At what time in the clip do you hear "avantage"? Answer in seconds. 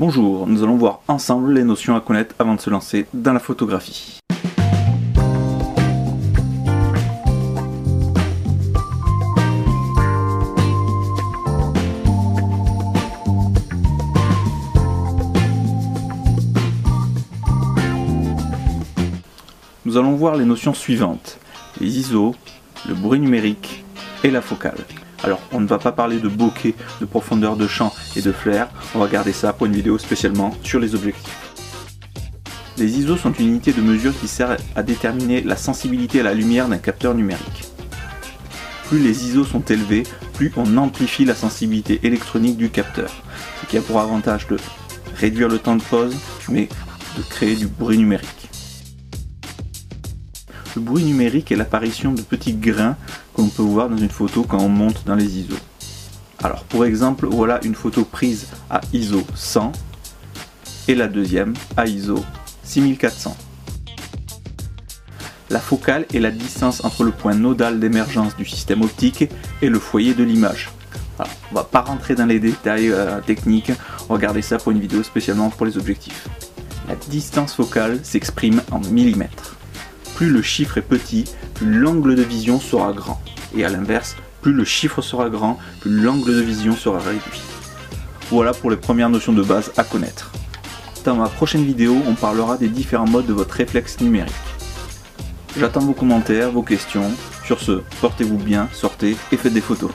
43.98-44.46